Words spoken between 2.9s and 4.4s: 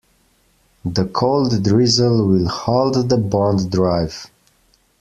the bond drive.